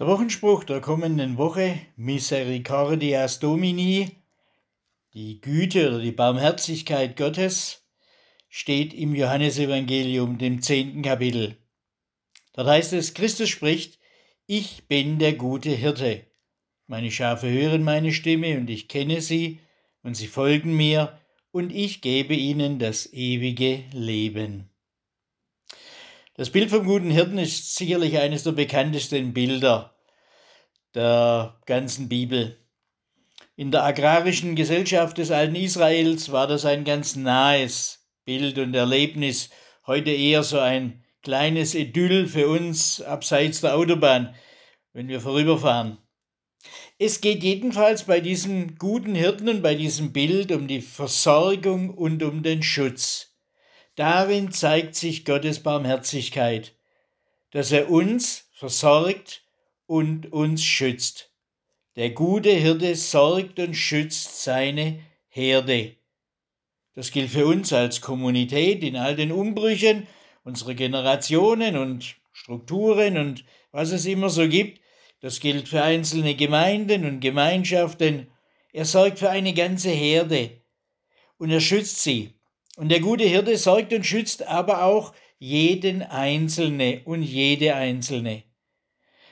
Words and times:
Der 0.00 0.06
Wochenspruch 0.06 0.64
der 0.64 0.80
kommenden 0.80 1.36
Woche, 1.36 1.78
Misericordias 1.96 3.38
Domini, 3.38 4.08
die 5.12 5.42
Güte 5.42 5.88
oder 5.88 5.98
die 5.98 6.10
Barmherzigkeit 6.10 7.18
Gottes, 7.18 7.86
steht 8.48 8.94
im 8.94 9.14
Johannesevangelium, 9.14 10.38
dem 10.38 10.62
zehnten 10.62 11.02
Kapitel. 11.02 11.58
Dort 12.54 12.68
heißt 12.68 12.94
es, 12.94 13.12
Christus 13.12 13.50
spricht, 13.50 13.98
ich 14.46 14.88
bin 14.88 15.18
der 15.18 15.34
gute 15.34 15.68
Hirte. 15.68 16.24
Meine 16.86 17.10
Schafe 17.10 17.50
hören 17.50 17.84
meine 17.84 18.14
Stimme 18.14 18.56
und 18.56 18.70
ich 18.70 18.88
kenne 18.88 19.20
sie 19.20 19.60
und 20.02 20.14
sie 20.14 20.28
folgen 20.28 20.74
mir 20.74 21.20
und 21.52 21.74
ich 21.74 22.00
gebe 22.00 22.32
ihnen 22.32 22.78
das 22.78 23.12
ewige 23.12 23.84
Leben. 23.92 24.69
Das 26.40 26.48
Bild 26.48 26.70
vom 26.70 26.86
guten 26.86 27.10
Hirten 27.10 27.36
ist 27.36 27.76
sicherlich 27.76 28.16
eines 28.16 28.44
der 28.44 28.52
bekanntesten 28.52 29.34
Bilder 29.34 29.94
der 30.94 31.60
ganzen 31.66 32.08
Bibel. 32.08 32.56
In 33.56 33.70
der 33.70 33.84
agrarischen 33.84 34.56
Gesellschaft 34.56 35.18
des 35.18 35.30
alten 35.30 35.54
Israels 35.54 36.32
war 36.32 36.46
das 36.46 36.64
ein 36.64 36.84
ganz 36.84 37.14
nahes 37.14 38.08
Bild 38.24 38.58
und 38.58 38.74
Erlebnis, 38.74 39.50
heute 39.86 40.12
eher 40.12 40.42
so 40.42 40.58
ein 40.58 41.04
kleines 41.22 41.74
Idyll 41.74 42.26
für 42.26 42.48
uns 42.48 43.02
abseits 43.02 43.60
der 43.60 43.76
Autobahn, 43.76 44.34
wenn 44.94 45.08
wir 45.08 45.20
vorüberfahren. 45.20 45.98
Es 46.98 47.20
geht 47.20 47.42
jedenfalls 47.42 48.04
bei 48.04 48.20
diesem 48.20 48.76
guten 48.76 49.14
Hirten 49.14 49.50
und 49.50 49.60
bei 49.60 49.74
diesem 49.74 50.14
Bild 50.14 50.52
um 50.52 50.68
die 50.68 50.80
Versorgung 50.80 51.90
und 51.90 52.22
um 52.22 52.42
den 52.42 52.62
Schutz. 52.62 53.29
Darin 53.96 54.52
zeigt 54.52 54.94
sich 54.94 55.24
Gottes 55.24 55.62
Barmherzigkeit, 55.62 56.74
dass 57.50 57.72
er 57.72 57.90
uns 57.90 58.48
versorgt 58.52 59.42
und 59.86 60.32
uns 60.32 60.64
schützt. 60.64 61.30
Der 61.96 62.10
gute 62.10 62.50
Hirte 62.50 62.94
sorgt 62.94 63.58
und 63.58 63.74
schützt 63.74 64.42
seine 64.42 65.00
Herde. 65.28 65.96
Das 66.94 67.10
gilt 67.10 67.30
für 67.30 67.46
uns 67.46 67.72
als 67.72 68.00
Kommunität 68.00 68.82
in 68.82 68.96
all 68.96 69.16
den 69.16 69.32
Umbrüchen 69.32 70.06
unserer 70.44 70.74
Generationen 70.74 71.76
und 71.76 72.16
Strukturen 72.32 73.18
und 73.18 73.44
was 73.72 73.92
es 73.92 74.06
immer 74.06 74.30
so 74.30 74.48
gibt. 74.48 74.80
Das 75.20 75.40
gilt 75.40 75.68
für 75.68 75.82
einzelne 75.82 76.34
Gemeinden 76.34 77.04
und 77.04 77.20
Gemeinschaften. 77.20 78.28
Er 78.72 78.84
sorgt 78.84 79.18
für 79.18 79.30
eine 79.30 79.52
ganze 79.52 79.90
Herde 79.90 80.62
und 81.38 81.50
er 81.50 81.60
schützt 81.60 82.02
sie. 82.02 82.39
Und 82.76 82.90
der 82.90 83.00
gute 83.00 83.24
Hirte 83.24 83.56
sorgt 83.56 83.92
und 83.92 84.06
schützt 84.06 84.46
aber 84.46 84.84
auch 84.84 85.12
jeden 85.38 86.02
Einzelne 86.02 87.02
und 87.04 87.22
jede 87.22 87.74
Einzelne. 87.74 88.44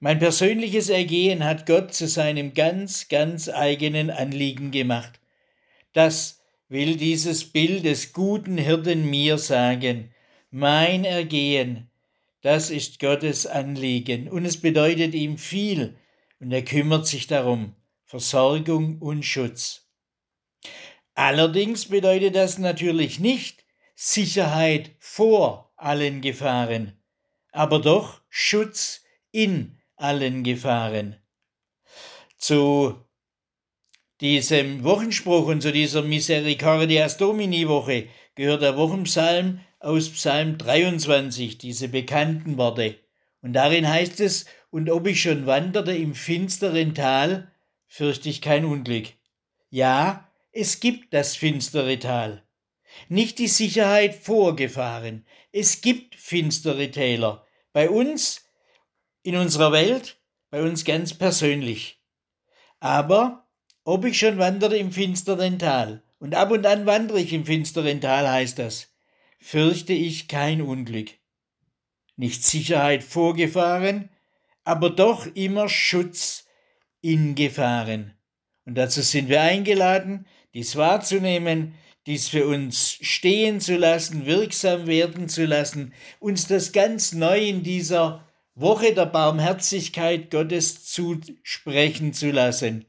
Mein 0.00 0.18
persönliches 0.18 0.88
Ergehen 0.88 1.44
hat 1.44 1.66
Gott 1.66 1.92
zu 1.92 2.08
seinem 2.08 2.54
ganz, 2.54 3.08
ganz 3.08 3.50
eigenen 3.50 4.10
Anliegen 4.10 4.70
gemacht. 4.70 5.20
Das 5.92 6.40
will 6.68 6.96
dieses 6.96 7.44
Bild 7.44 7.84
des 7.84 8.14
guten 8.14 8.56
Hirten 8.56 9.10
mir 9.10 9.36
sagen. 9.36 10.14
Mein 10.50 11.04
Ergehen, 11.04 11.90
das 12.40 12.70
ist 12.70 12.98
Gottes 12.98 13.46
Anliegen 13.46 14.28
und 14.28 14.46
es 14.46 14.58
bedeutet 14.58 15.14
ihm 15.14 15.36
viel 15.36 15.98
und 16.40 16.50
er 16.50 16.64
kümmert 16.64 17.06
sich 17.06 17.26
darum. 17.26 17.74
Versorgung 18.06 18.98
und 19.00 19.24
Schutz. 19.24 19.86
Allerdings 21.20 21.84
bedeutet 21.84 22.34
das 22.34 22.56
natürlich 22.56 23.20
nicht 23.20 23.66
Sicherheit 23.94 24.92
vor 24.98 25.70
allen 25.76 26.22
Gefahren, 26.22 26.98
aber 27.52 27.78
doch 27.78 28.22
Schutz 28.30 29.02
in 29.30 29.76
allen 29.96 30.44
Gefahren. 30.44 31.16
Zu 32.38 33.04
diesem 34.22 34.82
Wochenspruch 34.82 35.44
und 35.48 35.60
zu 35.60 35.72
dieser 35.72 36.00
Misericordias 36.00 37.18
Domini 37.18 37.68
Woche 37.68 38.08
gehört 38.34 38.62
der 38.62 38.78
Wochenpsalm 38.78 39.60
aus 39.78 40.08
Psalm 40.08 40.56
23, 40.56 41.58
diese 41.58 41.88
bekannten 41.88 42.56
Worte. 42.56 42.96
Und 43.42 43.52
darin 43.52 43.86
heißt 43.86 44.20
es, 44.20 44.46
und 44.70 44.88
ob 44.88 45.06
ich 45.06 45.20
schon 45.20 45.44
wanderte 45.44 45.94
im 45.94 46.14
finsteren 46.14 46.94
Tal, 46.94 47.52
fürchte 47.88 48.30
ich 48.30 48.40
kein 48.40 48.64
Unglück. 48.64 49.08
Ja, 49.68 50.29
es 50.52 50.80
gibt 50.80 51.14
das 51.14 51.36
finstere 51.36 51.98
Tal. 51.98 52.42
Nicht 53.08 53.38
die 53.38 53.48
Sicherheit 53.48 54.14
vorgefahren. 54.14 55.24
Es 55.52 55.80
gibt 55.80 56.16
finstere 56.16 56.90
Täler. 56.90 57.46
Bei 57.72 57.88
uns, 57.88 58.44
in 59.22 59.36
unserer 59.36 59.72
Welt, 59.72 60.20
bei 60.50 60.62
uns 60.62 60.84
ganz 60.84 61.14
persönlich. 61.14 62.02
Aber 62.80 63.48
ob 63.84 64.04
ich 64.04 64.18
schon 64.18 64.38
wandere 64.38 64.76
im 64.76 64.92
finsteren 64.92 65.58
Tal, 65.58 66.02
und 66.18 66.34
ab 66.34 66.50
und 66.50 66.66
an 66.66 66.84
wandere 66.84 67.20
ich 67.20 67.32
im 67.32 67.46
finsteren 67.46 68.00
Tal, 68.00 68.28
heißt 68.28 68.58
das, 68.58 68.92
fürchte 69.38 69.92
ich 69.92 70.28
kein 70.28 70.60
Unglück. 70.60 71.10
Nicht 72.16 72.44
Sicherheit 72.44 73.02
vorgefahren, 73.02 74.10
aber 74.64 74.90
doch 74.90 75.26
immer 75.34 75.68
Schutz 75.68 76.44
in 77.00 77.34
Gefahren. 77.34 78.14
Und 78.66 78.74
dazu 78.74 79.00
sind 79.00 79.28
wir 79.28 79.40
eingeladen, 79.40 80.26
dies 80.54 80.76
wahrzunehmen, 80.76 81.74
dies 82.06 82.28
für 82.28 82.46
uns 82.46 82.98
stehen 83.00 83.60
zu 83.60 83.76
lassen, 83.76 84.26
wirksam 84.26 84.86
werden 84.86 85.28
zu 85.28 85.44
lassen, 85.44 85.92
uns 86.18 86.46
das 86.46 86.72
ganz 86.72 87.12
neu 87.12 87.40
in 87.40 87.62
dieser 87.62 88.26
Woche 88.54 88.94
der 88.94 89.06
Barmherzigkeit 89.06 90.30
Gottes 90.30 90.84
zusprechen 90.84 92.12
zu 92.12 92.30
lassen. 92.30 92.86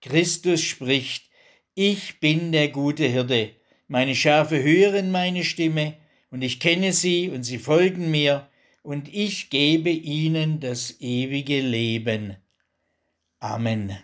Christus 0.00 0.62
spricht, 0.62 1.30
ich 1.74 2.20
bin 2.20 2.52
der 2.52 2.68
gute 2.68 3.06
Hirte, 3.06 3.50
meine 3.88 4.14
Schafe 4.14 4.62
hören 4.62 5.10
meine 5.10 5.44
Stimme, 5.44 5.94
und 6.30 6.42
ich 6.42 6.58
kenne 6.58 6.92
sie, 6.92 7.30
und 7.30 7.44
sie 7.44 7.58
folgen 7.58 8.10
mir, 8.10 8.48
und 8.82 9.12
ich 9.12 9.48
gebe 9.48 9.90
ihnen 9.90 10.60
das 10.60 11.00
ewige 11.00 11.60
Leben. 11.60 12.36
Amen. 13.38 13.96